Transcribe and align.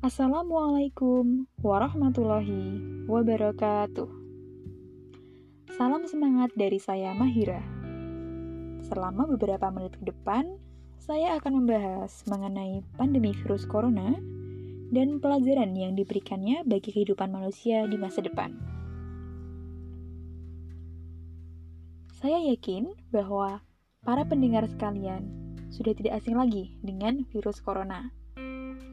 Assalamualaikum 0.00 1.44
warahmatullahi 1.60 3.04
wabarakatuh. 3.04 4.08
Salam 5.76 6.08
semangat 6.08 6.56
dari 6.56 6.80
saya 6.80 7.12
Mahira. 7.12 7.60
Selama 8.88 9.28
beberapa 9.28 9.68
menit 9.68 10.00
ke 10.00 10.08
depan, 10.08 10.56
saya 10.96 11.36
akan 11.36 11.60
membahas 11.60 12.24
mengenai 12.32 12.80
pandemi 12.96 13.36
virus 13.44 13.68
corona 13.68 14.16
dan 14.88 15.20
pelajaran 15.20 15.76
yang 15.76 15.92
diberikannya 15.92 16.64
bagi 16.64 16.96
kehidupan 16.96 17.28
manusia 17.28 17.84
di 17.84 18.00
masa 18.00 18.24
depan. 18.24 18.56
Saya 22.16 22.40
yakin 22.48 22.88
bahwa 23.12 23.60
para 24.00 24.24
pendengar 24.24 24.64
sekalian 24.64 25.28
sudah 25.68 25.92
tidak 25.92 26.24
asing 26.24 26.40
lagi 26.40 26.72
dengan 26.80 27.20
virus 27.28 27.60
corona 27.60 28.16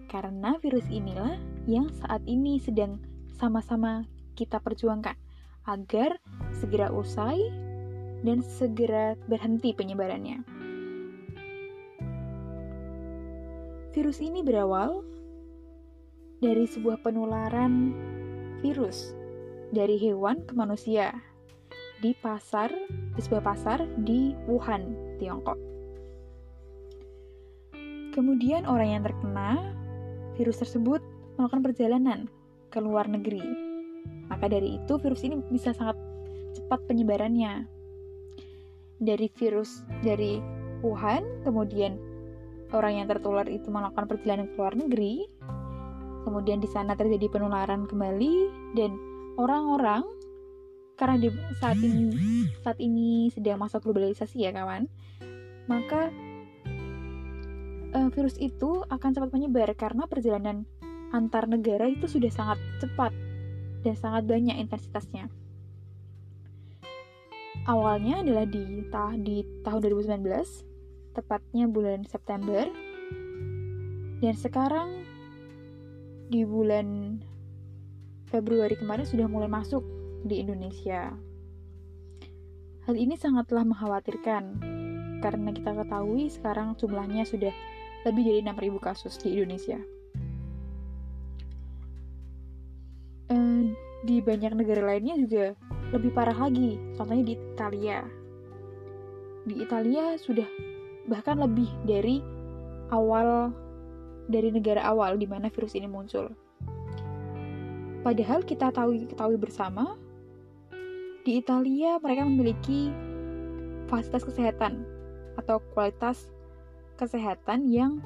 karena 0.07 0.55
virus 0.63 0.87
inilah 0.87 1.35
yang 1.67 1.91
saat 1.91 2.23
ini 2.23 2.57
sedang 2.63 3.03
sama-sama 3.35 4.07
kita 4.39 4.57
perjuangkan 4.63 5.19
agar 5.67 6.15
segera 6.55 6.89
usai 6.89 7.37
dan 8.23 8.39
segera 8.41 9.19
berhenti 9.27 9.75
penyebarannya. 9.75 10.41
Virus 13.91 14.23
ini 14.23 14.41
berawal 14.41 15.03
dari 16.39 16.65
sebuah 16.69 17.03
penularan 17.03 17.91
virus 18.61 19.11
dari 19.73 19.99
hewan 19.99 20.45
ke 20.47 20.53
manusia 20.55 21.11
di 21.97 22.13
pasar, 22.13 22.69
di 23.17 23.21
sebuah 23.25 23.43
pasar 23.43 23.83
di 24.05 24.37
Wuhan, 24.45 25.17
Tiongkok. 25.17 25.57
Kemudian 28.13 28.65
orang 28.65 28.97
yang 28.97 29.03
terkena 29.05 29.77
virus 30.37 30.61
tersebut 30.61 31.01
melakukan 31.35 31.65
perjalanan 31.65 32.19
ke 32.69 32.77
luar 32.77 33.09
negeri. 33.09 33.41
Maka 34.29 34.47
dari 34.47 34.77
itu 34.77 35.01
virus 35.01 35.25
ini 35.25 35.41
bisa 35.49 35.73
sangat 35.73 35.97
cepat 36.53 36.85
penyebarannya. 36.85 37.65
Dari 38.97 39.29
virus 39.37 39.85
dari 40.01 40.41
Wuhan, 40.81 41.45
kemudian 41.45 41.97
orang 42.73 43.01
yang 43.01 43.07
tertular 43.09 43.45
itu 43.49 43.69
melakukan 43.69 44.05
perjalanan 44.09 44.45
ke 44.49 44.55
luar 44.57 44.73
negeri, 44.77 45.25
kemudian 46.25 46.61
di 46.61 46.69
sana 46.69 46.97
terjadi 46.97 47.29
penularan 47.29 47.85
kembali 47.85 48.35
dan 48.75 48.93
orang-orang 49.37 50.03
karena 50.97 51.15
di 51.21 51.29
saat 51.61 51.77
ini 51.77 52.09
saat 52.65 52.81
ini 52.81 53.29
sedang 53.29 53.61
masa 53.61 53.77
globalisasi 53.77 54.43
ya 54.43 54.51
kawan, 54.51 54.89
maka 55.69 56.09
uh, 57.97 58.09
virus 58.13 58.37
itu 58.37 58.85
akan 58.93 59.09
cepat 59.17 59.33
menyebar 59.33 59.73
karena 59.73 60.05
perjalanan 60.05 60.69
antar 61.09 61.49
negara 61.49 61.89
itu 61.89 62.05
sudah 62.05 62.29
sangat 62.29 62.61
cepat 62.77 63.09
dan 63.81 63.95
sangat 63.97 64.29
banyak 64.29 64.53
intensitasnya. 64.61 65.31
Awalnya 67.67 68.23
adalah 68.23 68.45
di, 68.47 68.85
ta 68.87 69.11
di 69.17 69.43
tahun 69.65 69.79
2019, 69.83 70.23
tepatnya 71.17 71.65
bulan 71.67 72.07
September, 72.07 72.63
dan 74.23 74.35
sekarang 74.37 75.03
di 76.31 76.47
bulan 76.47 77.19
Februari 78.27 78.75
kemarin 78.79 79.07
sudah 79.07 79.27
mulai 79.27 79.51
masuk 79.51 79.83
di 80.23 80.39
Indonesia. 80.43 81.11
Hal 82.87 82.95
ini 82.95 83.19
sangatlah 83.19 83.67
mengkhawatirkan 83.67 84.43
karena 85.19 85.49
kita 85.51 85.75
ketahui 85.75 86.31
sekarang 86.31 86.75
jumlahnya 86.79 87.27
sudah 87.27 87.51
lebih 88.05 88.23
dari 88.27 88.41
6.000 88.43 88.77
kasus 88.83 89.17
di 89.21 89.37
Indonesia. 89.37 89.79
Uh, 93.27 93.73
di 94.05 94.21
banyak 94.21 94.53
negara 94.55 94.83
lainnya 94.85 95.17
juga 95.19 95.45
lebih 95.95 96.11
parah 96.13 96.35
lagi, 96.35 96.77
contohnya 96.95 97.23
di 97.23 97.35
Italia. 97.35 97.99
Di 99.47 99.55
Italia 99.63 100.19
sudah 100.19 100.47
bahkan 101.07 101.39
lebih 101.39 101.71
dari 101.87 102.19
awal 102.91 103.51
dari 104.27 104.51
negara 104.51 104.83
awal 104.83 105.15
di 105.15 105.27
mana 105.27 105.47
virus 105.47 105.75
ini 105.75 105.87
muncul. 105.87 106.31
Padahal 108.03 108.43
kita 108.43 108.71
tahu 108.71 109.07
ketahui 109.07 109.39
bersama 109.39 109.95
di 111.27 111.39
Italia 111.43 111.99
mereka 111.99 112.23
memiliki 112.23 112.91
fasilitas 113.91 114.23
kesehatan 114.27 114.83
atau 115.39 115.59
kualitas 115.75 116.31
kesehatan 116.97 117.69
yang 117.69 118.01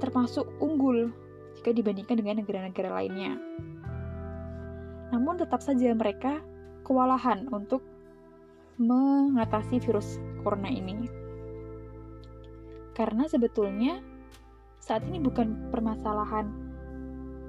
termasuk 0.00 0.48
unggul 0.58 1.12
jika 1.60 1.76
dibandingkan 1.76 2.16
dengan 2.16 2.40
negara-negara 2.40 2.88
lainnya. 2.88 3.36
Namun 5.12 5.36
tetap 5.36 5.60
saja 5.60 5.92
mereka 5.92 6.40
kewalahan 6.88 7.44
untuk 7.52 7.84
mengatasi 8.80 9.76
virus 9.84 10.16
corona 10.40 10.72
ini. 10.72 11.04
Karena 12.96 13.28
sebetulnya 13.28 14.00
saat 14.80 15.04
ini 15.04 15.20
bukan 15.20 15.68
permasalahan 15.68 16.48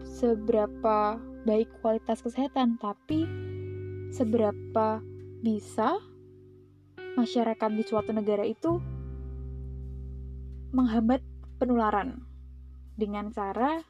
seberapa 0.03 1.15
baik 1.47 1.71
kualitas 1.79 2.19
kesehatan, 2.19 2.75
tapi 2.77 3.23
seberapa 4.11 4.99
bisa 5.39 5.97
masyarakat 7.15 7.69
di 7.71 7.83
suatu 7.87 8.11
negara 8.11 8.43
itu 8.43 8.83
menghambat 10.71 11.19
penularan 11.59 12.23
dengan 12.95 13.27
cara 13.35 13.83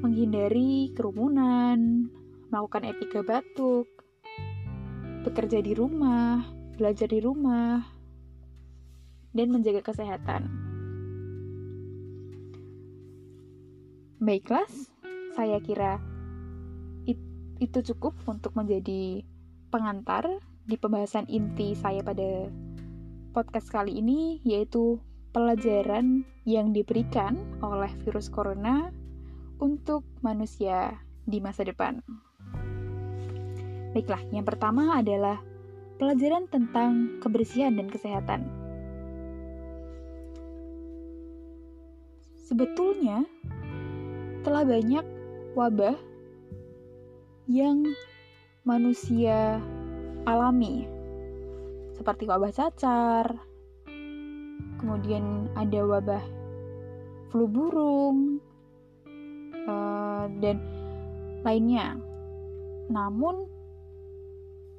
menghindari 0.00 0.94
kerumunan, 0.96 2.08
melakukan 2.48 2.88
etika 2.88 3.20
batuk, 3.20 3.86
bekerja 5.26 5.60
di 5.60 5.76
rumah, 5.76 6.46
belajar 6.78 7.10
di 7.10 7.20
rumah, 7.20 7.84
dan 9.36 9.52
menjaga 9.52 9.84
kesehatan. 9.84 10.48
Baiklah, 14.20 14.68
saya 15.36 15.60
kira 15.60 16.00
itu 17.60 17.84
cukup 17.92 18.16
untuk 18.24 18.56
menjadi 18.56 19.20
pengantar 19.68 20.24
di 20.64 20.80
pembahasan 20.80 21.28
inti 21.28 21.76
saya 21.76 22.00
pada 22.00 22.48
podcast 23.36 23.68
kali 23.68 24.00
ini, 24.00 24.40
yaitu 24.48 24.96
pelajaran 25.30 26.26
yang 26.42 26.74
diberikan 26.74 27.38
oleh 27.62 27.90
virus 28.02 28.26
corona 28.26 28.90
untuk 29.62 30.02
manusia 30.24 30.98
di 31.28 31.38
masa 31.38 31.62
depan. 31.62 32.02
Baiklah, 33.94 34.22
yang 34.34 34.46
pertama 34.46 34.98
adalah 34.98 35.38
pelajaran 35.98 36.46
tentang 36.50 37.20
kebersihan 37.22 37.74
dan 37.74 37.86
kesehatan. 37.90 38.46
Sebetulnya, 42.34 43.22
telah 44.42 44.66
banyak 44.66 45.06
wabah 45.54 45.94
yang 47.46 47.86
manusia 48.66 49.62
alami, 50.26 50.86
seperti 51.94 52.26
wabah 52.26 52.50
cacar, 52.50 53.49
kemudian 54.78 55.48
ada 55.54 55.84
wabah 55.84 56.24
flu 57.30 57.46
burung 57.46 58.42
uh, 59.68 60.26
dan 60.42 60.58
lainnya. 61.46 61.96
Namun 62.90 63.46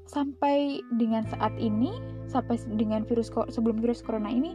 sampai 0.05 0.83
dengan 0.99 1.23
saat 1.31 1.55
ini, 1.55 1.95
sampai 2.27 2.59
dengan 2.75 3.07
virus 3.07 3.31
sebelum 3.49 3.79
virus 3.79 4.03
corona 4.03 4.27
ini, 4.27 4.53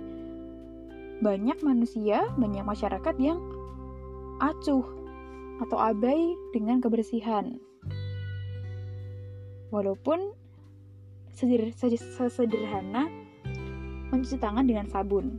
banyak 1.25 1.57
manusia, 1.65 2.29
banyak 2.37 2.63
masyarakat 2.63 3.17
yang 3.17 3.41
acuh 4.45 4.85
atau 5.65 5.79
abai 5.81 6.37
dengan 6.53 6.85
kebersihan. 6.85 7.57
Walaupun 9.73 10.37
sesederhana 11.33 13.09
mencuci 14.11 14.37
tangan 14.39 14.67
dengan 14.67 14.87
sabun. 14.87 15.39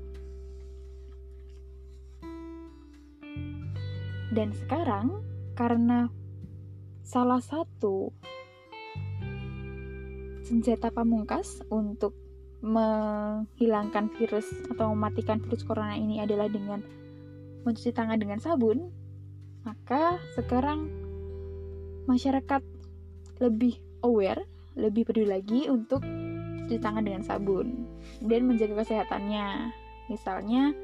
Dan 4.32 4.52
sekarang, 4.54 5.24
karena 5.56 6.12
salah 7.02 7.40
satu 7.40 8.12
senjata 10.44 10.92
pamungkas 10.92 11.64
untuk 11.72 12.14
menghilangkan 12.64 14.12
virus 14.18 14.48
atau 14.72 14.92
mematikan 14.96 15.40
virus 15.44 15.64
corona 15.64 15.96
ini 15.96 16.20
adalah 16.20 16.52
dengan 16.52 16.84
mencuci 17.64 17.92
tangan 17.92 18.20
dengan 18.20 18.40
sabun, 18.40 18.92
maka 19.68 20.20
sekarang 20.36 20.88
masyarakat 22.08 22.64
lebih 23.44 23.80
aware, 24.02 24.48
lebih 24.80 25.08
peduli 25.08 25.28
lagi 25.28 25.68
untuk 25.68 26.02
cuci 26.68 26.84
tangan 26.84 27.08
dengan 27.08 27.24
sabun 27.24 27.88
dan 28.20 28.44
menjaga 28.44 28.84
kesehatannya. 28.84 29.72
Misalnya 30.12 30.76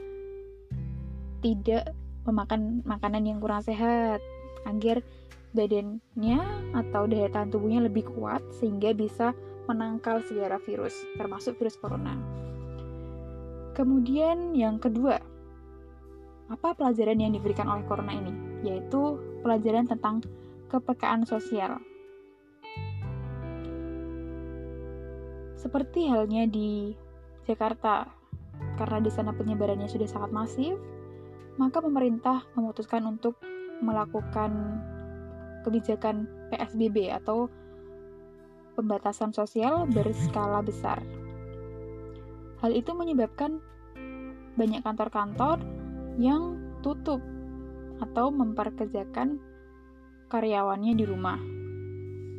tidak 1.44 1.92
memakan 2.24 2.80
makanan 2.88 3.28
yang 3.28 3.44
kurang 3.44 3.60
sehat 3.60 4.24
agar 4.64 5.04
badannya 5.52 6.40
atau 6.72 7.04
daya 7.06 7.28
tahan 7.28 7.52
tubuhnya 7.52 7.84
lebih 7.84 8.08
kuat 8.16 8.40
sehingga 8.58 8.96
bisa 8.96 9.36
menangkal 9.68 10.24
segala 10.24 10.56
virus, 10.64 10.96
termasuk 11.20 11.60
virus 11.60 11.76
corona. 11.76 12.16
Kemudian 13.76 14.56
yang 14.56 14.80
kedua, 14.80 15.20
apa 16.48 16.70
pelajaran 16.76 17.20
yang 17.20 17.36
diberikan 17.36 17.68
oleh 17.68 17.84
corona 17.84 18.16
ini? 18.16 18.34
Yaitu 18.64 19.20
pelajaran 19.44 19.88
tentang 19.88 20.24
kepekaan 20.72 21.28
sosial. 21.28 21.80
Seperti 25.64 26.12
halnya 26.12 26.44
di 26.44 26.92
Jakarta, 27.48 28.12
karena 28.76 29.00
di 29.00 29.08
sana 29.08 29.32
penyebarannya 29.32 29.88
sudah 29.88 30.12
sangat 30.12 30.36
masif, 30.36 30.76
maka 31.56 31.80
pemerintah 31.80 32.44
memutuskan 32.60 33.08
untuk 33.08 33.40
melakukan 33.80 34.84
kebijakan 35.64 36.28
PSBB 36.52 37.16
atau 37.16 37.48
pembatasan 38.76 39.32
sosial 39.32 39.88
berskala 39.88 40.60
besar. 40.60 41.00
Hal 42.60 42.76
itu 42.76 42.92
menyebabkan 42.92 43.64
banyak 44.60 44.84
kantor-kantor 44.84 45.64
yang 46.20 46.60
tutup 46.84 47.24
atau 48.04 48.36
memperkerjakan 48.36 49.40
karyawannya 50.28 50.92
di 50.92 51.06
rumah. 51.08 51.40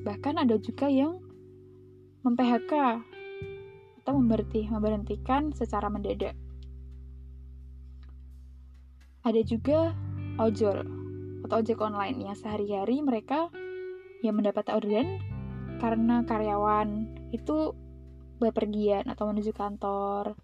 Bahkan 0.04 0.44
ada 0.44 0.60
juga 0.60 0.92
yang 0.92 1.24
mem-PHK 2.20 2.72
atau 4.04 4.20
memberhenti, 4.20 4.68
memberhentikan 4.68 5.56
secara 5.56 5.88
mendadak. 5.88 6.36
Ada 9.24 9.40
juga 9.40 9.96
ojol 10.36 10.84
atau 11.48 11.56
ojek 11.64 11.80
online 11.80 12.28
yang 12.28 12.36
sehari-hari 12.36 13.00
mereka 13.00 13.48
yang 14.20 14.36
mendapat 14.36 14.68
orderan 14.68 15.24
karena 15.80 16.20
karyawan 16.28 17.08
itu 17.32 17.72
bepergian 18.36 19.08
atau 19.08 19.32
menuju 19.32 19.56
kantor. 19.56 20.36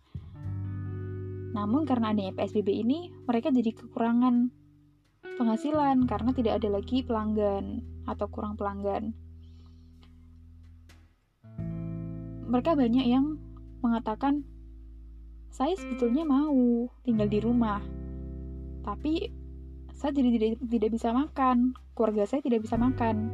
Namun 1.53 1.85
karena 1.85 2.17
adanya 2.17 2.33
PSBB 2.33 2.81
ini, 2.81 3.13
mereka 3.29 3.53
jadi 3.53 3.77
kekurangan 3.77 4.49
penghasilan 5.37 6.09
karena 6.09 6.31
tidak 6.33 6.65
ada 6.65 6.69
lagi 6.73 7.05
pelanggan 7.05 7.85
atau 8.09 8.27
kurang 8.33 8.57
pelanggan. 8.57 9.13
Mereka 12.49 12.73
banyak 12.73 13.05
yang 13.05 13.50
mengatakan, 13.81 14.47
saya 15.51 15.75
sebetulnya 15.75 16.23
mau 16.23 16.87
tinggal 17.03 17.27
di 17.27 17.39
rumah, 17.43 17.83
tapi 18.87 19.33
saya 19.93 20.17
jadi 20.17 20.29
tidak, 20.37 20.51
tidak 20.65 20.91
bisa 20.97 21.09
makan, 21.13 21.77
keluarga 21.93 22.25
saya 22.25 22.41
tidak 22.41 22.65
bisa 22.65 22.81
makan 22.81 23.29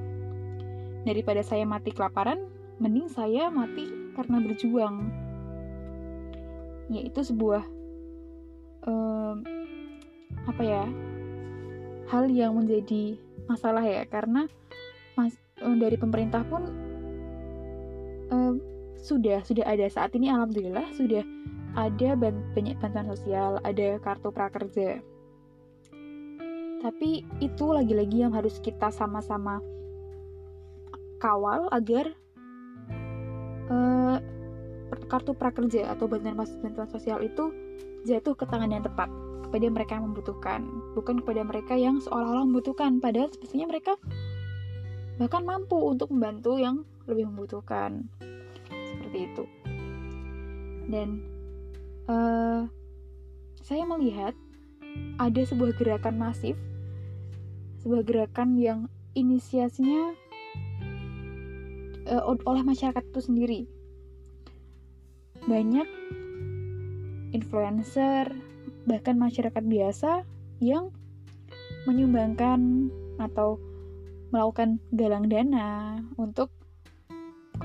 daripada 1.06 1.38
saya 1.46 1.62
mati 1.62 1.94
kelaparan, 1.94 2.43
mending 2.82 3.06
saya 3.06 3.46
mati 3.46 3.87
karena 4.19 4.43
berjuang. 4.43 5.06
Yaitu 6.90 7.22
sebuah 7.22 7.62
um, 8.87 9.46
apa 10.46 10.62
ya 10.62 10.84
hal 12.10 12.31
yang 12.31 12.58
menjadi 12.58 13.19
masalah 13.46 13.82
ya 13.82 14.02
karena 14.06 14.50
mas, 15.14 15.34
um, 15.62 15.78
dari 15.78 15.94
pemerintah 15.98 16.43
pun 16.46 16.62
um, 18.31 18.58
sudah 19.00 19.44
sudah 19.44 19.64
ada. 19.66 19.87
Saat 19.88 20.16
ini 20.16 20.32
alhamdulillah 20.32 20.93
sudah 20.96 21.22
ada 21.76 22.08
banyak 22.16 22.76
bantuan 22.81 23.08
sosial, 23.12 23.60
ada 23.60 24.00
kartu 24.00 24.32
prakerja. 24.32 25.00
Tapi 26.81 27.25
itu 27.40 27.66
lagi-lagi 27.72 28.25
yang 28.25 28.32
harus 28.32 28.56
kita 28.60 28.88
sama-sama 28.93 29.60
kawal 31.20 31.69
agar 31.72 32.12
uh, 33.72 34.20
kartu 35.08 35.32
prakerja 35.32 35.93
atau 35.93 36.08
bantuan 36.08 36.37
bantuan 36.37 36.88
sosial 36.88 37.25
itu 37.25 37.52
jatuh 38.06 38.37
ke 38.38 38.44
tangan 38.46 38.70
yang 38.70 38.84
tepat 38.84 39.10
kepada 39.46 39.66
mereka 39.70 39.93
yang 39.98 40.06
membutuhkan, 40.10 40.60
bukan 40.98 41.22
kepada 41.22 41.43
mereka 41.46 41.75
yang 41.78 42.02
seolah-olah 42.02 42.44
membutuhkan, 42.50 42.98
padahal 42.98 43.31
sebetulnya 43.31 43.66
mereka 43.70 43.94
bahkan 45.16 45.43
mampu 45.48 45.81
untuk 45.81 46.12
membantu 46.12 46.60
yang 46.60 46.84
lebih 47.08 47.31
membutuhkan 47.31 48.04
seperti 49.17 49.33
itu. 49.33 49.45
Dan 50.93 51.09
uh, 52.07 52.69
saya 53.65 53.83
melihat 53.89 54.37
ada 55.17 55.43
sebuah 55.43 55.73
gerakan 55.81 56.21
masif, 56.21 56.57
sebuah 57.81 58.05
gerakan 58.05 58.61
yang 58.61 58.81
inisiasinya 59.17 60.13
uh, 62.13 62.23
oleh 62.45 62.63
masyarakat 62.63 63.03
itu 63.03 63.21
sendiri. 63.25 63.61
Banyak 65.49 65.89
influencer, 67.33 68.31
bahkan 68.85 69.17
masyarakat 69.17 69.65
biasa 69.65 70.29
yang 70.61 70.93
menyumbangkan 71.89 72.91
atau 73.17 73.57
melakukan 74.35 74.83
galang 74.91 75.31
dana 75.31 76.03
untuk 76.19 76.56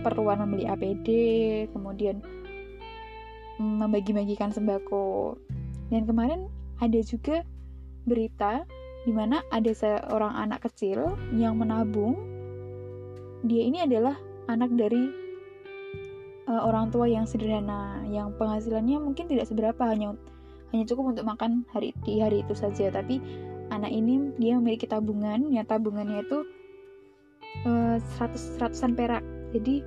keperluan 0.01 0.41
membeli 0.41 0.65
APD, 0.65 1.07
kemudian 1.69 2.25
membagi-bagikan 3.61 4.49
sembako. 4.49 5.37
Dan 5.93 6.09
kemarin 6.09 6.49
ada 6.81 6.97
juga 7.05 7.45
berita 8.09 8.65
di 9.05 9.13
mana 9.13 9.45
ada 9.53 9.69
seorang 9.69 10.33
anak 10.33 10.65
kecil 10.65 11.13
yang 11.37 11.61
menabung. 11.61 12.17
Dia 13.45 13.61
ini 13.61 13.85
adalah 13.85 14.17
anak 14.49 14.73
dari 14.73 15.09
uh, 16.49 16.61
orang 16.65 16.89
tua 16.89 17.05
yang 17.05 17.29
sederhana, 17.29 18.01
yang 18.09 18.33
penghasilannya 18.37 18.97
mungkin 18.97 19.29
tidak 19.29 19.49
seberapa 19.49 19.81
hanya 19.85 20.17
hanya 20.71 20.85
cukup 20.87 21.13
untuk 21.17 21.25
makan 21.27 21.67
hari 21.69 21.93
di 22.01 22.21
hari 22.21 22.41
itu 22.41 22.57
saja. 22.57 22.89
Tapi 22.89 23.21
anak 23.69 23.91
ini 23.91 24.33
dia 24.41 24.57
memiliki 24.57 24.89
tabungan, 24.89 25.49
yang 25.53 25.65
tabungannya 25.65 26.25
itu 26.25 26.45
uh, 27.65 27.97
100 27.97 28.57
seratusan 28.57 28.93
perak. 28.97 29.25
Jadi 29.51 29.83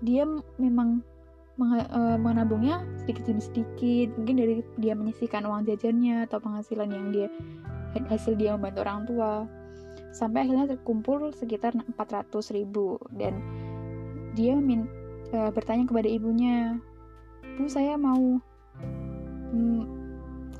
dia 0.00 0.24
memang 0.56 1.04
uh, 1.60 2.16
menabungnya 2.16 2.80
sedikit 3.04 3.28
demi 3.28 3.42
sedikit. 3.44 4.08
Mungkin 4.16 4.36
dari 4.40 4.54
dia 4.80 4.94
menyisihkan 4.96 5.44
uang 5.44 5.68
jajannya 5.68 6.24
atau 6.28 6.40
penghasilan 6.40 6.88
yang 6.88 7.06
dia 7.12 7.28
hasil 8.08 8.38
dia 8.38 8.56
membantu 8.56 8.78
orang 8.80 9.00
tua. 9.04 9.32
Sampai 10.10 10.46
akhirnya 10.46 10.74
terkumpul 10.74 11.30
sekitar 11.36 11.76
400 11.76 12.56
ribu. 12.56 12.98
Dan 13.12 13.38
dia 14.34 14.56
min, 14.56 14.86
e, 15.30 15.38
bertanya 15.50 15.86
kepada 15.86 16.06
ibunya 16.06 16.78
bu 17.58 17.66
saya 17.66 17.98
mau 17.98 18.38
mm, 19.52 19.82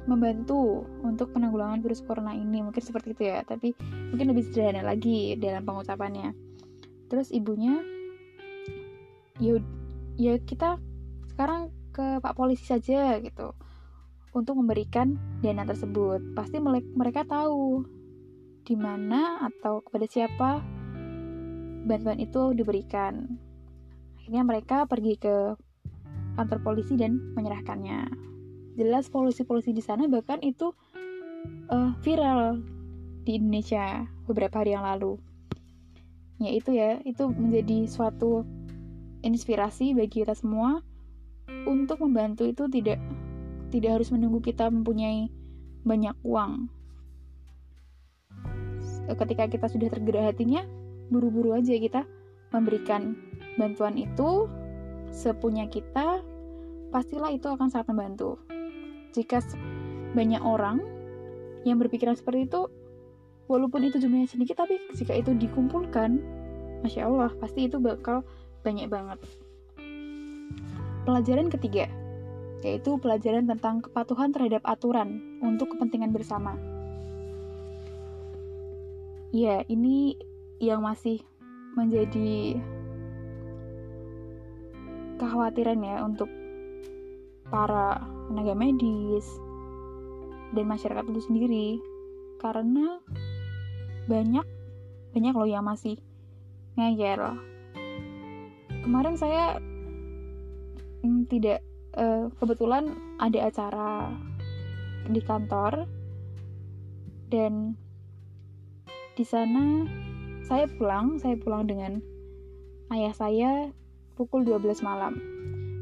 membantu 0.04 0.84
untuk 1.06 1.30
penanggulangan 1.34 1.82
virus 1.82 2.02
corona 2.02 2.34
ini. 2.34 2.62
Mungkin 2.62 2.82
seperti 2.82 3.14
itu 3.14 3.22
ya. 3.30 3.42
Tapi 3.46 3.74
mungkin 4.10 4.26
lebih 4.34 4.50
sederhana 4.50 4.86
lagi 4.86 5.34
dalam 5.38 5.62
pengucapannya 5.66 6.49
terus 7.10 7.34
ibunya 7.34 7.82
ya 9.42 9.58
ya 10.14 10.38
kita 10.38 10.78
sekarang 11.34 11.74
ke 11.90 12.22
pak 12.22 12.38
polisi 12.38 12.64
saja 12.64 13.18
gitu 13.18 13.52
untuk 14.30 14.54
memberikan 14.62 15.18
dana 15.42 15.66
tersebut 15.66 16.22
pasti 16.38 16.62
mereka 16.94 17.26
tahu 17.26 17.82
di 18.62 18.78
mana 18.78 19.42
atau 19.50 19.82
kepada 19.82 20.06
siapa 20.06 20.62
bantuan 21.84 22.20
itu 22.20 22.52
diberikan. 22.52 23.26
Akhirnya 24.20 24.42
mereka 24.44 24.84
pergi 24.84 25.16
ke 25.16 25.56
kantor 26.36 26.58
polisi 26.62 26.94
dan 26.94 27.18
menyerahkannya. 27.34 28.06
Jelas 28.78 29.10
polisi-polisi 29.10 29.74
di 29.74 29.82
sana 29.82 30.06
bahkan 30.06 30.38
itu 30.44 30.72
uh, 31.72 31.90
viral 32.04 32.62
di 33.26 33.36
Indonesia 33.36 34.06
beberapa 34.28 34.62
hari 34.62 34.76
yang 34.76 34.86
lalu. 34.86 35.18
Ya 36.40 36.50
itu 36.56 36.72
ya, 36.72 37.04
itu 37.04 37.28
menjadi 37.28 37.84
suatu 37.84 38.48
inspirasi 39.20 39.92
bagi 39.92 40.24
kita 40.24 40.32
semua 40.32 40.80
untuk 41.68 42.00
membantu 42.00 42.48
itu 42.48 42.64
tidak 42.72 42.96
tidak 43.68 44.00
harus 44.00 44.08
menunggu 44.08 44.40
kita 44.40 44.72
mempunyai 44.72 45.28
banyak 45.84 46.16
uang. 46.24 46.72
Ketika 49.10 49.50
kita 49.50 49.66
sudah 49.68 49.88
tergerak 49.90 50.34
hatinya 50.34 50.64
buru-buru 51.10 51.52
aja 51.52 51.74
kita 51.74 52.06
memberikan 52.54 53.18
bantuan 53.58 53.98
itu 53.98 54.46
sepunya 55.10 55.66
kita 55.66 56.22
pastilah 56.94 57.34
itu 57.34 57.50
akan 57.50 57.68
sangat 57.68 57.90
membantu. 57.92 58.38
Jika 59.10 59.42
banyak 60.14 60.42
orang 60.42 60.82
yang 61.66 61.76
berpikiran 61.82 62.14
seperti 62.14 62.46
itu 62.46 62.70
walaupun 63.50 63.90
itu 63.90 63.98
jumlahnya 63.98 64.30
sedikit 64.30 64.62
tapi 64.62 64.78
jika 64.94 65.18
itu 65.18 65.34
dikumpulkan 65.34 66.22
masya 66.86 67.10
Allah 67.10 67.34
pasti 67.42 67.66
itu 67.66 67.82
bakal 67.82 68.22
banyak 68.62 68.86
banget 68.86 69.18
pelajaran 71.02 71.50
ketiga 71.50 71.90
yaitu 72.60 73.00
pelajaran 73.00 73.48
tentang 73.48 73.80
kepatuhan 73.80 74.30
terhadap 74.36 74.60
aturan 74.68 75.40
untuk 75.40 75.72
kepentingan 75.76 76.12
bersama. 76.12 76.56
Ya, 79.32 79.64
ini 79.70 80.18
yang 80.60 80.84
masih 80.84 81.24
menjadi 81.72 82.60
kekhawatiran 85.16 85.80
ya 85.80 86.04
untuk 86.04 86.28
para 87.48 88.04
tenaga 88.28 88.54
medis 88.58 89.26
dan 90.52 90.66
masyarakat 90.66 91.04
itu 91.08 91.20
sendiri 91.24 91.68
karena 92.42 92.98
banyak 94.06 94.46
banyak 95.10 95.34
loh 95.34 95.48
yang 95.48 95.66
masih 95.66 95.98
ngeyel 96.78 97.36
kemarin 98.86 99.16
saya 99.18 99.58
hmm, 101.04 101.28
tidak 101.28 101.60
uh, 101.98 102.30
kebetulan 102.38 102.96
ada 103.20 103.50
acara 103.50 103.90
di 105.10 105.20
kantor 105.20 105.84
dan 107.28 107.74
di 109.18 109.24
sana 109.26 109.84
saya 110.46 110.66
pulang 110.66 111.20
saya 111.20 111.36
pulang 111.36 111.68
dengan 111.68 112.00
ayah 112.90 113.14
saya 113.14 113.70
pukul 114.20 114.44
12 114.44 114.84
malam. 114.84 115.16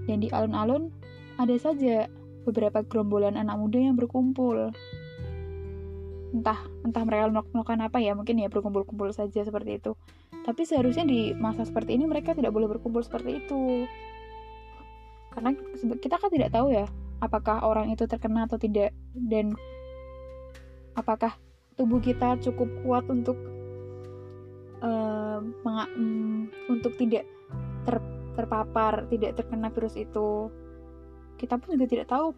Dan 0.07 0.23
di 0.23 0.31
alun-alun 0.31 0.95
ada 1.43 1.57
saja 1.59 2.07
beberapa 2.47 2.87
gerombolan 2.87 3.35
anak 3.35 3.59
muda 3.59 3.79
yang 3.83 3.97
berkumpul 3.99 4.73
entah 6.29 6.61
entah 6.85 7.03
mereka 7.09 7.33
melakukan 7.33 7.81
apa 7.81 7.99
ya 8.05 8.13
mungkin 8.13 8.37
ya 8.37 8.53
berkumpul-kumpul 8.53 9.09
saja 9.13 9.41
seperti 9.45 9.81
itu. 9.81 9.97
Tapi 10.45 10.65
seharusnya 10.65 11.05
di 11.09 11.33
masa 11.37 11.65
seperti 11.65 11.97
ini 11.97 12.05
mereka 12.05 12.37
tidak 12.37 12.53
boleh 12.53 12.69
berkumpul 12.69 13.01
seperti 13.01 13.45
itu. 13.45 13.89
Karena 15.33 15.55
kita 16.01 16.17
kan 16.21 16.31
tidak 16.33 16.51
tahu 16.53 16.73
ya 16.73 16.87
apakah 17.19 17.65
orang 17.65 17.91
itu 17.91 18.05
terkena 18.05 18.47
atau 18.47 18.61
tidak 18.61 18.95
dan 19.13 19.57
apakah 20.95 21.35
tubuh 21.79 22.03
kita 22.03 22.39
cukup 22.43 22.69
kuat 22.83 23.05
untuk 23.07 23.39
uh, 24.83 25.41
untuk 26.69 26.93
tidak 26.99 27.25
ter, 27.87 27.97
terpapar 28.35 29.07
tidak 29.09 29.39
terkena 29.39 29.71
virus 29.73 29.97
itu. 29.97 30.53
Kita 31.39 31.55
pun 31.57 31.79
juga 31.79 31.87
tidak 31.87 32.11
tahu 32.11 32.35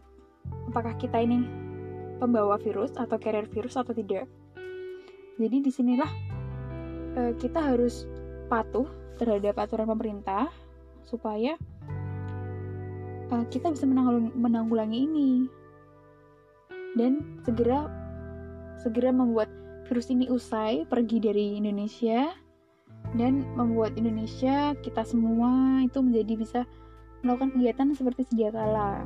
apakah 0.68 0.92
kita 1.00 1.20
ini 1.24 1.69
pembawa 2.20 2.60
virus 2.60 2.92
atau 2.94 3.16
carrier 3.16 3.48
virus 3.48 3.80
atau 3.80 3.96
tidak 3.96 4.28
jadi 5.40 5.56
di 5.64 5.70
sinilah 5.72 6.10
uh, 7.16 7.32
kita 7.40 7.58
harus 7.58 8.04
patuh 8.52 8.84
terhadap 9.16 9.56
aturan 9.56 9.88
pemerintah 9.88 10.52
supaya 11.08 11.56
uh, 13.32 13.44
kita 13.48 13.72
bisa 13.72 13.88
menanggulangi 14.36 15.08
ini 15.08 15.32
dan 16.98 17.40
segera 17.46 17.88
segera 18.80 19.12
membuat 19.14 19.48
virus 19.90 20.12
ini 20.12 20.30
usai 20.30 20.86
pergi 20.86 21.18
dari 21.18 21.46
Indonesia 21.58 22.30
dan 23.18 23.42
membuat 23.58 23.98
Indonesia 23.98 24.76
kita 24.78 25.02
semua 25.02 25.82
itu 25.82 25.98
menjadi 25.98 26.34
bisa 26.38 26.60
melakukan 27.20 27.52
kegiatan 27.58 27.88
seperti 27.92 28.22
sedia 28.30 28.54
kala. 28.54 29.04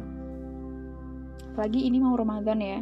Apalagi 1.54 1.86
ini 1.86 1.98
mau 2.02 2.14
Ramadan 2.18 2.58
ya. 2.60 2.80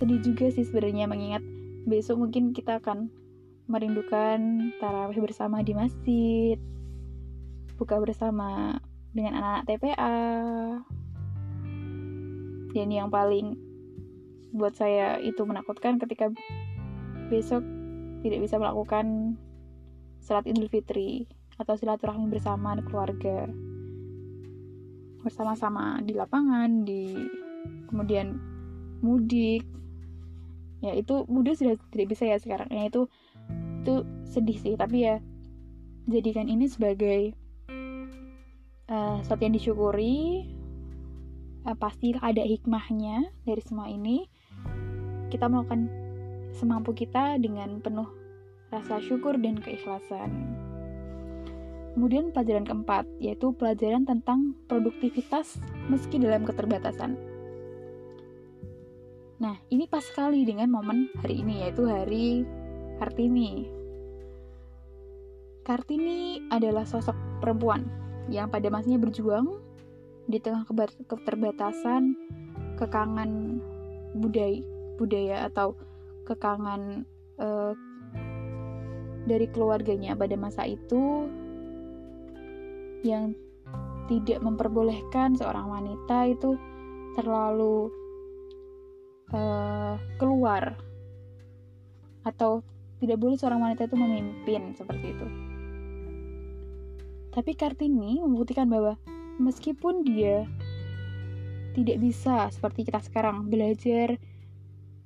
Sedih 0.00 0.16
juga 0.24 0.48
sih 0.48 0.64
sebenarnya 0.64 1.04
mengingat 1.04 1.44
besok 1.84 2.24
mungkin 2.24 2.56
kita 2.56 2.80
akan 2.80 3.12
merindukan 3.68 4.72
tarawih 4.80 5.20
bersama 5.20 5.60
di 5.60 5.76
masjid, 5.76 6.56
buka 7.76 8.00
bersama 8.00 8.80
dengan 9.12 9.36
anak-anak 9.36 9.64
TPA 9.68 10.16
dan 12.72 12.88
yang 12.88 13.12
paling 13.12 13.58
buat 14.56 14.72
saya 14.72 15.18
itu 15.20 15.42
menakutkan 15.44 15.98
ketika 16.00 16.32
besok 17.28 17.62
tidak 18.24 18.40
bisa 18.40 18.56
melakukan 18.56 19.36
salat 20.22 20.48
idul 20.48 20.70
fitri 20.72 21.28
atau 21.60 21.76
silaturahmi 21.76 22.32
bersama 22.32 22.72
keluarga. 22.88 23.46
Bersama-sama 25.20 26.00
di 26.00 26.16
lapangan 26.16 26.88
di 26.88 27.12
kemudian 27.92 28.40
mudik 29.04 29.60
ya 30.80 30.96
itu 30.96 31.28
mudik 31.28 31.56
sudah 31.56 31.76
tidak 31.92 32.16
bisa 32.16 32.24
ya 32.28 32.36
sekarang. 32.40 32.68
Ya 32.72 32.88
itu 32.88 33.06
itu 33.84 33.94
sedih 34.28 34.58
sih. 34.58 34.74
Tapi 34.76 34.96
ya 35.06 35.16
jadikan 36.08 36.48
ini 36.48 36.66
sebagai 36.66 37.36
uh, 38.88 39.20
sesuatu 39.24 39.42
yang 39.44 39.54
disyukuri. 39.56 40.48
Uh, 41.60 41.76
pasti 41.76 42.16
ada 42.16 42.40
hikmahnya 42.40 43.28
dari 43.44 43.60
semua 43.60 43.86
ini. 43.92 44.24
Kita 45.28 45.46
melakukan 45.46 45.92
semampu 46.56 46.96
kita 46.96 47.38
dengan 47.38 47.78
penuh 47.78 48.08
rasa 48.72 48.98
syukur 49.04 49.36
dan 49.38 49.60
keikhlasan. 49.60 50.56
Kemudian 51.94 52.30
pelajaran 52.30 52.64
keempat 52.64 53.04
yaitu 53.18 53.50
pelajaran 53.54 54.06
tentang 54.06 54.54
produktivitas 54.70 55.58
meski 55.90 56.22
dalam 56.22 56.46
keterbatasan 56.46 57.29
nah 59.40 59.56
ini 59.72 59.88
pas 59.88 60.04
sekali 60.04 60.44
dengan 60.44 60.68
momen 60.68 61.08
hari 61.24 61.40
ini 61.40 61.64
yaitu 61.64 61.88
hari 61.88 62.44
Kartini. 63.00 63.64
Kartini 65.64 66.44
adalah 66.52 66.84
sosok 66.84 67.16
perempuan 67.40 67.88
yang 68.28 68.52
pada 68.52 68.68
masanya 68.68 69.00
berjuang 69.00 69.56
di 70.28 70.36
tengah 70.36 70.68
keterbatasan 71.08 72.12
kekangan 72.76 73.56
budaya 74.20 74.60
budaya 75.00 75.48
atau 75.48 75.72
kekangan 76.28 77.08
uh, 77.40 77.72
dari 79.24 79.48
keluarganya 79.48 80.12
pada 80.12 80.36
masa 80.36 80.68
itu 80.68 81.24
yang 83.00 83.32
tidak 84.12 84.44
memperbolehkan 84.44 85.40
seorang 85.40 85.72
wanita 85.72 86.28
itu 86.28 86.60
terlalu 87.16 87.88
uh, 89.34 89.96
keluar 90.20 90.78
atau 92.26 92.60
tidak 93.00 93.16
boleh 93.16 93.36
seorang 93.40 93.64
wanita 93.64 93.88
itu 93.88 93.96
memimpin 93.96 94.76
seperti 94.76 95.16
itu. 95.16 95.26
Tapi 97.30 97.54
Kartini 97.54 98.20
membuktikan 98.20 98.66
bahwa 98.66 98.98
meskipun 99.40 100.02
dia 100.04 100.44
tidak 101.72 102.02
bisa 102.02 102.50
seperti 102.50 102.82
kita 102.82 102.98
sekarang 103.00 103.46
belajar 103.46 104.18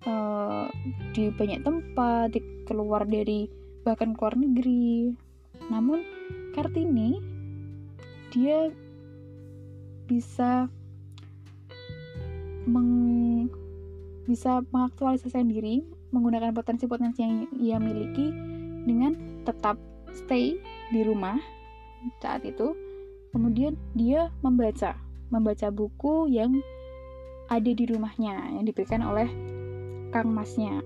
uh, 0.09 0.66
di 1.12 1.28
banyak 1.28 1.61
tempat, 1.62 2.33
di, 2.33 2.40
keluar 2.64 3.04
dari 3.04 3.47
bahkan 3.85 4.16
keluar 4.16 4.35
negeri, 4.35 5.12
namun 5.69 6.00
Kartini 6.57 7.21
dia 8.33 8.73
bisa 10.09 10.66
meng, 12.64 12.88
bisa 14.25 14.64
mengaktualisasikan 14.73 15.49
diri 15.49 15.85
menggunakan 16.14 16.54
potensi-potensi 16.57 17.21
yang 17.21 17.35
ia 17.61 17.76
miliki 17.76 18.33
dengan 18.85 19.43
tetap 19.45 19.76
stay 20.14 20.57
di 20.93 21.00
rumah 21.04 21.37
saat 22.21 22.45
itu. 22.45 22.73
Kemudian 23.35 23.75
dia 23.99 24.31
membaca 24.47 24.95
membaca 25.28 25.66
buku 25.75 26.31
yang 26.31 26.62
ada 27.50 27.71
di 27.75 27.85
rumahnya 27.85 28.54
yang 28.54 28.64
diberikan 28.64 29.02
oleh 29.02 29.26
kang 30.14 30.31
masnya. 30.31 30.81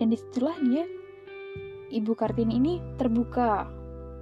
Dan 0.00 0.08
di 0.08 0.16
situlah 0.16 0.56
dia 0.64 0.88
ibu 1.92 2.16
kartini 2.16 2.56
ini 2.56 2.72
terbuka 2.96 3.68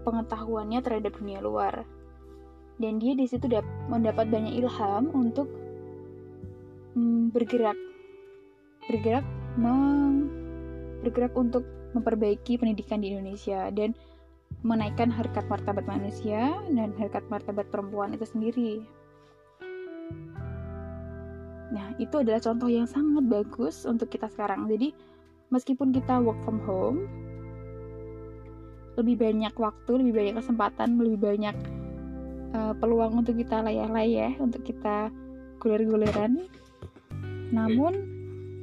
pengetahuannya 0.02 0.80
terhadap 0.82 1.14
dunia 1.16 1.38
luar. 1.38 1.86
Dan 2.80 2.98
dia 2.98 3.12
di 3.14 3.28
situ 3.28 3.46
mendapat 3.86 4.32
banyak 4.32 4.56
ilham 4.56 5.12
untuk 5.12 5.46
mm, 7.00 7.32
bergerak 7.32 7.78
bergerak 8.84 9.24
meng, 9.56 10.28
bergerak 11.00 11.32
untuk 11.38 11.64
memperbaiki 11.96 12.60
pendidikan 12.60 13.00
di 13.02 13.14
Indonesia 13.14 13.72
dan 13.72 13.96
menaikkan 14.60 15.08
harkat 15.08 15.46
martabat 15.48 15.86
manusia 15.88 16.52
dan 16.68 16.92
harkat 17.00 17.24
martabat 17.32 17.66
perempuan 17.72 18.12
itu 18.12 18.26
sendiri. 18.28 18.72
Nah, 21.70 21.94
itu 22.02 22.18
adalah 22.18 22.42
contoh 22.42 22.66
yang 22.66 22.84
sangat 22.84 23.24
bagus 23.30 23.86
untuk 23.86 24.10
kita 24.10 24.26
sekarang. 24.26 24.66
Jadi, 24.66 24.90
meskipun 25.54 25.94
kita 25.94 26.18
work 26.18 26.42
from 26.42 26.58
home, 26.66 27.06
lebih 28.98 29.22
banyak 29.22 29.54
waktu, 29.54 29.92
lebih 30.02 30.14
banyak 30.18 30.34
kesempatan, 30.42 30.98
lebih 30.98 31.18
banyak 31.22 31.56
uh, 32.58 32.74
peluang 32.74 33.22
untuk 33.22 33.38
kita 33.38 33.62
layah-layah, 33.62 34.34
untuk 34.42 34.66
kita 34.66 35.14
guler-guleran. 35.62 36.50
Namun, 37.50 37.92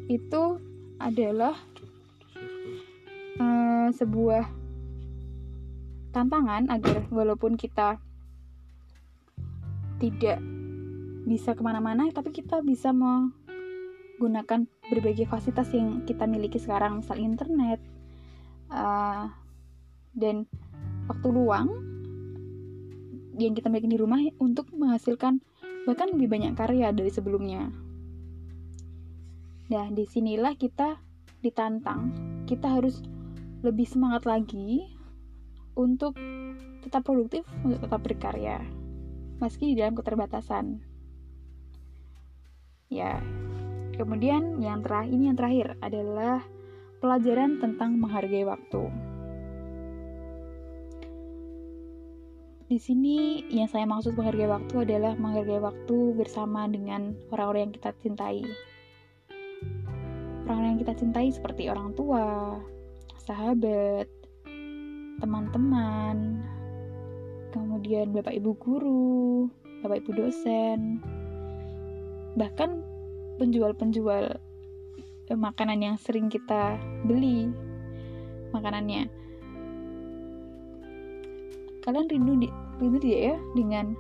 itu 0.08 0.60
adalah 0.98 1.53
uh, 3.39 3.89
sebuah 3.94 4.48
tantangan 6.15 6.72
agar 6.74 7.06
walaupun 7.13 7.60
kita 7.60 8.01
tidak 10.01 10.41
bisa 11.27 11.53
ke 11.53 11.62
mana-mana 11.62 12.08
tapi 12.15 12.32
kita 12.32 12.63
bisa 12.63 12.96
menggunakan 12.96 14.65
berbagai 14.88 15.27
fasilitas 15.27 15.70
yang 15.75 16.08
kita 16.08 16.24
miliki 16.25 16.58
sekarang 16.58 17.03
misal 17.03 17.20
internet 17.20 17.77
uh, 18.72 19.27
dan 20.15 20.48
waktu 21.06 21.27
luang 21.29 21.67
yang 23.38 23.53
kita 23.53 23.70
miliki 23.70 23.94
di 23.94 24.00
rumah 24.01 24.17
untuk 24.41 24.72
menghasilkan 24.74 25.44
bahkan 25.86 26.10
lebih 26.12 26.27
banyak 26.27 26.51
karya 26.58 26.91
dari 26.91 27.08
sebelumnya. 27.13 27.70
Nah, 29.68 29.92
di 29.92 30.08
sinilah 30.08 30.56
kita 30.56 30.96
ditantang, 31.44 32.16
kita 32.48 32.80
harus 32.80 33.04
lebih 33.60 33.84
semangat 33.84 34.24
lagi 34.24 34.88
untuk 35.76 36.16
tetap 36.88 37.04
produktif, 37.04 37.44
untuk 37.68 37.84
tetap 37.84 38.00
berkarya, 38.00 38.64
meski 39.44 39.76
di 39.76 39.84
dalam 39.84 39.92
keterbatasan. 40.00 40.80
Ya, 42.88 43.20
kemudian 44.00 44.64
yang 44.64 44.80
terakhir 44.88 45.12
ini 45.12 45.24
yang 45.28 45.38
terakhir 45.38 45.68
adalah 45.84 46.48
pelajaran 47.04 47.60
tentang 47.60 48.00
menghargai 48.00 48.48
waktu. 48.48 48.88
Di 52.68 52.80
sini 52.80 53.48
yang 53.52 53.68
saya 53.68 53.84
maksud 53.84 54.16
menghargai 54.16 54.48
waktu 54.48 54.76
adalah 54.88 55.16
menghargai 55.20 55.60
waktu 55.60 56.16
bersama 56.16 56.68
dengan 56.72 57.16
orang-orang 57.36 57.68
yang 57.68 57.76
kita 57.76 57.92
cintai. 58.00 58.44
Yang 60.77 60.93
kita 60.93 61.01
cintai 61.01 61.34
seperti 61.34 61.74
orang 61.74 61.89
tua, 61.98 62.53
sahabat, 63.25 64.05
teman-teman, 65.17 66.46
kemudian 67.50 68.13
bapak 68.13 68.38
ibu 68.38 68.53
guru, 68.62 69.50
bapak 69.81 70.05
ibu 70.05 70.13
dosen, 70.13 71.01
bahkan 72.38 72.86
penjual-penjual 73.41 74.38
eh, 75.25 75.34
makanan 75.34 75.81
yang 75.81 75.98
sering 75.98 76.29
kita 76.29 76.77
beli 77.10 77.50
makanannya. 78.53 79.10
Kalian 81.89 82.05
rindu 82.05 82.38
di, 82.38 82.53
rindu 82.77 83.01
tidak 83.01 83.34
ya 83.34 83.38
dengan 83.57 83.98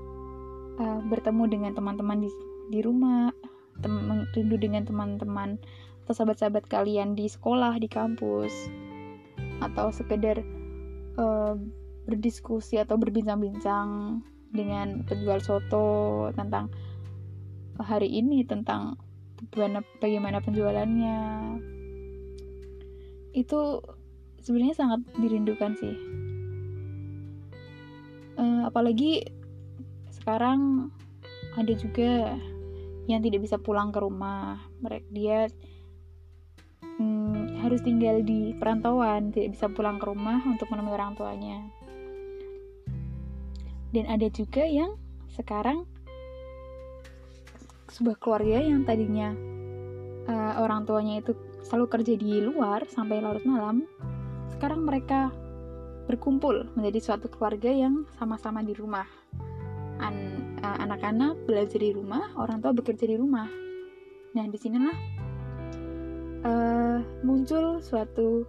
uh, 0.77 1.01
bertemu 1.09 1.43
dengan 1.49 1.73
teman-teman 1.73 2.21
di 2.21 2.29
di 2.69 2.85
rumah 2.85 3.33
tem 3.81 3.97
rindu 4.37 4.61
dengan 4.61 4.85
teman-teman 4.85 5.57
atau 6.07 6.23
sahabat-sahabat 6.23 6.71
kalian 6.71 7.19
di 7.19 7.27
sekolah 7.27 7.75
di 7.83 7.91
kampus 7.91 8.71
atau 9.59 9.91
sekedar 9.91 10.39
uh, 11.19 11.59
berdiskusi 12.07 12.79
atau 12.79 12.95
berbincang-bincang 12.95 14.23
dengan 14.55 15.03
penjual 15.03 15.43
soto 15.43 16.31
tentang 16.31 16.71
hari 17.75 18.07
ini 18.07 18.47
tentang 18.47 18.95
bagaimana, 19.99 20.39
penjualannya. 20.39 21.19
Itu 23.35 23.83
sebenarnya 24.39 24.79
sangat 24.79 25.03
dirindukan 25.19 25.75
sih. 25.75 25.95
Uh, 28.39 28.63
apalagi 28.63 29.27
sekarang 30.15 30.87
ada 31.59 31.73
juga 31.75 32.39
yang 33.11 33.19
tidak 33.19 33.43
bisa 33.43 33.59
pulang 33.59 33.91
ke 33.91 33.99
rumah. 33.99 34.63
Mereka 34.79 35.05
dia 35.11 35.51
hmm, 36.97 37.61
harus 37.63 37.81
tinggal 37.81 38.21
di 38.21 38.53
perantauan 38.57 39.33
tidak 39.33 39.57
bisa 39.57 39.65
pulang 39.71 39.97
ke 39.97 40.05
rumah 40.05 40.41
untuk 40.45 40.69
menemui 40.69 40.93
orang 40.93 41.13
tuanya 41.17 41.63
dan 43.95 44.05
ada 44.11 44.27
juga 44.29 44.67
yang 44.67 44.99
sekarang 45.33 45.87
sebuah 47.87 48.17
keluarga 48.19 48.59
yang 48.61 48.83
tadinya 48.83 49.31
uh, 50.27 50.59
orang 50.61 50.83
tuanya 50.83 51.23
itu 51.23 51.33
selalu 51.63 51.87
kerja 51.89 52.13
di 52.19 52.43
luar 52.43 52.85
sampai 52.89 53.23
larut 53.23 53.43
malam 53.47 53.87
sekarang 54.57 54.83
mereka 54.83 55.29
berkumpul 56.07 56.71
menjadi 56.73 56.99
suatu 57.03 57.27
keluarga 57.27 57.67
yang 57.67 58.07
sama-sama 58.15 58.63
di 58.63 58.71
rumah. 58.71 59.05
An 59.99 60.15
uh, 60.63 60.77
anak-anak 60.87 61.43
belajar 61.43 61.83
di 61.83 61.91
rumah, 61.91 62.31
orang 62.39 62.63
tua 62.63 62.71
bekerja 62.71 63.05
di 63.05 63.19
rumah. 63.19 63.45
Nah, 64.33 64.45
di 64.47 64.57
sinilah 64.57 64.95
uh, 66.47 66.97
muncul 67.27 67.83
suatu 67.83 68.47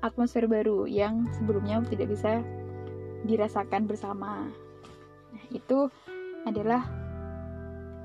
atmosfer 0.00 0.48
baru 0.48 0.88
yang 0.88 1.28
sebelumnya 1.36 1.84
tidak 1.92 2.08
bisa 2.16 2.40
dirasakan 3.28 3.84
bersama. 3.84 4.48
Nah, 5.34 5.44
itu 5.52 5.90
adalah 6.46 6.86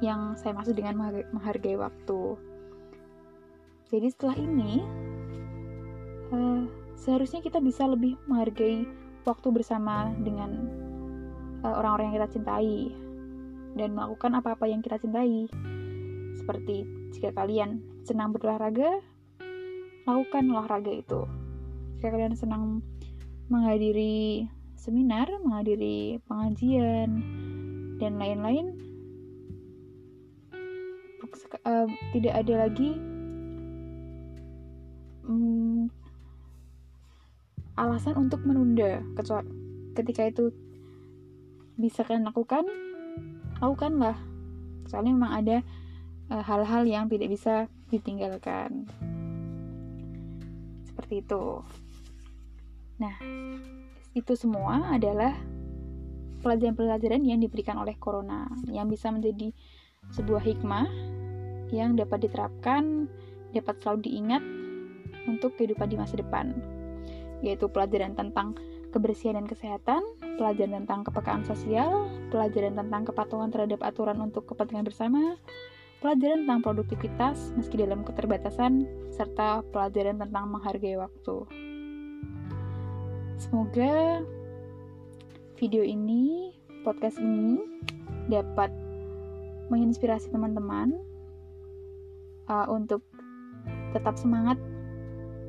yang 0.01 0.33
saya 0.33 0.57
maksud 0.57 0.73
dengan 0.73 0.97
menghargai 1.29 1.77
waktu. 1.77 2.21
Jadi 3.91 4.07
setelah 4.09 4.37
ini, 4.39 4.81
uh, 6.33 6.63
seharusnya 6.97 7.43
kita 7.43 7.61
bisa 7.61 7.85
lebih 7.85 8.17
menghargai 8.25 8.87
waktu 9.27 9.47
bersama 9.53 10.09
dengan 10.25 10.57
uh, 11.61 11.75
orang-orang 11.77 12.09
yang 12.09 12.17
kita 12.23 12.33
cintai 12.39 12.95
dan 13.77 13.93
melakukan 13.93 14.31
apa-apa 14.41 14.65
yang 14.65 14.81
kita 14.81 14.97
cintai. 14.97 15.45
Seperti 16.41 16.81
jika 17.13 17.29
kalian 17.37 17.85
senang 18.01 18.33
berolahraga, 18.33 18.97
lakukan 20.09 20.49
olahraga 20.49 20.89
itu. 20.89 21.29
Jika 22.01 22.17
kalian 22.17 22.33
senang 22.33 22.81
menghadiri 23.45 24.49
seminar, 24.73 25.29
menghadiri 25.45 26.17
pengajian, 26.25 27.21
dan 28.01 28.17
lain-lain, 28.17 28.73
uh, 31.65 31.87
tidak 32.13 32.33
ada 32.33 32.53
lagi 32.67 32.97
um, 35.25 35.87
alasan 37.77 38.17
untuk 38.17 38.41
menunda 38.43 39.01
kecuali 39.15 39.49
ketika 39.95 40.27
itu 40.27 40.45
bisa 41.75 42.05
kalian 42.05 42.27
lakukan 42.27 42.63
lakukanlah 43.59 44.17
soalnya 44.87 45.13
memang 45.15 45.33
ada 45.33 45.57
eh, 45.61 45.63
hal-hal 46.31 46.83
uh, 46.87 46.87
yang 46.87 47.05
tidak 47.11 47.27
bisa 47.27 47.67
ditinggalkan. 47.91 48.87
Seperti 50.87 51.19
itu. 51.19 51.59
Nah 53.03 53.15
itu 54.15 54.33
semua 54.39 54.95
adalah 54.95 55.35
pelajaran-pelajaran 56.39 57.21
yang 57.23 57.39
diberikan 57.43 57.79
oleh 57.79 57.95
corona 57.99 58.47
yang 58.71 58.87
bisa 58.87 59.11
menjadi 59.11 59.51
sebuah 60.15 60.41
hikmah 60.41 60.87
yang 61.71 61.95
dapat 61.95 62.27
diterapkan 62.27 63.07
dapat 63.55 63.79
selalu 63.79 63.99
diingat 64.09 64.43
untuk 65.29 65.55
kehidupan 65.55 65.87
di 65.87 65.95
masa 65.95 66.19
depan 66.19 66.51
yaitu 67.45 67.69
pelajaran 67.69 68.13
tentang 68.13 68.53
kebersihan 68.93 69.39
dan 69.39 69.47
kesehatan, 69.47 70.03
pelajaran 70.37 70.83
tentang 70.83 71.01
kepekaan 71.07 71.43
sosial, 71.47 72.11
pelajaran 72.29 72.75
tentang 72.77 73.07
kepatuhan 73.07 73.49
terhadap 73.49 73.81
aturan 73.81 74.19
untuk 74.19 74.45
kepentingan 74.45 74.85
bersama, 74.85 75.39
pelajaran 76.01 76.49
tentang 76.49 76.65
produktivitas 76.65 77.53
meski 77.53 77.77
dalam 77.77 78.01
keterbatasan, 78.01 78.89
serta 79.13 79.61
pelajaran 79.69 80.17
tentang 80.17 80.49
menghargai 80.49 80.97
waktu. 80.97 81.45
Semoga 83.37 84.25
video 85.61 85.85
ini, 85.85 86.57
podcast 86.81 87.21
ini 87.21 87.61
dapat 88.33 88.73
menginspirasi 89.69 90.33
teman-teman 90.33 90.97
uh, 92.49 92.65
untuk 92.65 93.05
tetap 93.93 94.17
semangat 94.17 94.57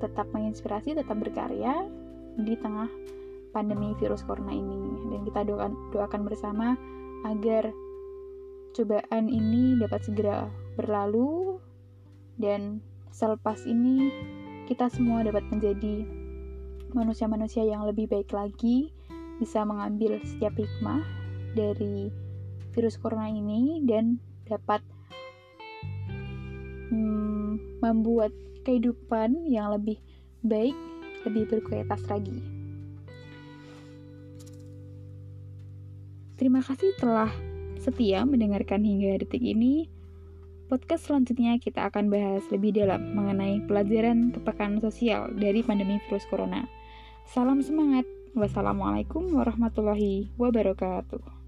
tetap 0.04 0.28
menginspirasi, 0.36 0.92
tetap 0.98 1.16
berkarya 1.16 1.88
di 2.36 2.58
tengah 2.60 2.90
pandemi 3.56 3.96
virus 3.96 4.20
corona 4.26 4.52
ini. 4.52 5.08
Dan 5.08 5.24
kita 5.24 5.48
doakan, 5.48 5.72
doakan 5.96 6.22
bersama 6.28 6.76
agar 7.24 7.72
cobaan 8.72 9.28
ini 9.28 9.76
dapat 9.76 10.08
segera 10.08 10.48
berlalu 10.80 11.60
dan 12.40 12.80
selepas 13.12 13.68
ini 13.68 14.08
kita 14.64 14.88
semua 14.88 15.20
dapat 15.20 15.44
menjadi 15.52 16.08
manusia-manusia 16.96 17.64
yang 17.64 17.84
lebih 17.84 18.08
baik 18.08 18.32
lagi, 18.32 18.92
bisa 19.40 19.64
mengambil 19.64 20.20
setiap 20.24 20.56
hikmah 20.56 21.04
dari 21.52 22.08
virus 22.72 22.96
corona 22.96 23.28
ini 23.28 23.84
dan 23.84 24.16
dapat 24.48 24.80
hmm, 26.88 27.80
membuat 27.84 28.32
kehidupan 28.64 29.44
yang 29.48 29.72
lebih 29.76 30.00
baik, 30.40 30.76
lebih 31.28 31.48
berkualitas 31.48 32.00
lagi. 32.08 32.40
Terima 36.40 36.58
kasih 36.64 36.90
telah 36.98 37.30
setia 37.82 38.22
mendengarkan 38.22 38.86
hingga 38.86 39.18
detik 39.18 39.42
ini. 39.42 39.90
Podcast 40.70 41.10
selanjutnya 41.10 41.58
kita 41.58 41.90
akan 41.90 42.08
bahas 42.08 42.46
lebih 42.54 42.78
dalam 42.78 43.12
mengenai 43.12 43.60
pelajaran 43.66 44.30
kepekaan 44.30 44.78
sosial 44.78 45.34
dari 45.34 45.66
pandemi 45.66 45.98
virus 46.06 46.24
corona. 46.30 46.64
Salam 47.26 47.58
semangat. 47.60 48.06
Wassalamualaikum 48.32 49.28
warahmatullahi 49.36 50.32
wabarakatuh. 50.40 51.41